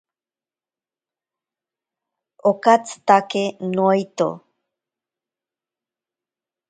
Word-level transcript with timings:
Okatsitake 2.49 3.43
noito. 3.75 4.27